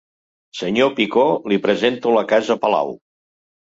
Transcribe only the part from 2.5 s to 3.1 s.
Palau.